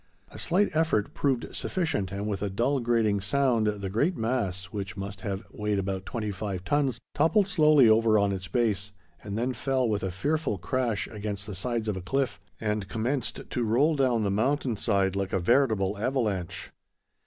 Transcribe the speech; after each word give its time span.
A 0.29 0.39
slight 0.39 0.71
effort 0.75 1.13
proved 1.13 1.55
sufficient, 1.55 2.11
and 2.11 2.27
with 2.27 2.41
a 2.41 2.49
dull 2.49 2.79
grating 2.79 3.19
sound 3.21 3.67
the 3.67 3.89
great 3.91 4.17
mass, 4.17 4.65
which 4.71 4.97
must 4.97 5.21
have 5.21 5.45
weighed 5.51 5.77
about 5.77 6.07
twenty 6.07 6.31
five 6.31 6.63
tons, 6.63 6.99
toppled 7.13 7.47
slowly 7.47 7.87
over 7.87 8.17
on 8.17 8.31
its 8.31 8.47
base, 8.47 8.93
and 9.23 9.37
then 9.37 9.53
fell 9.53 9.87
with 9.87 10.01
a 10.01 10.09
fearful 10.09 10.57
crash 10.57 11.07
against 11.11 11.45
the 11.45 11.53
sides 11.53 11.87
of 11.87 11.93
the 11.93 12.01
cliff, 12.01 12.39
and 12.59 12.87
commenced 12.87 13.47
to 13.51 13.63
roll 13.63 13.95
down 13.95 14.23
the 14.23 14.31
mountain 14.31 14.75
side 14.75 15.15
like 15.15 15.33
a 15.33 15.39
veritable 15.39 15.95
avalanche. 15.99 16.71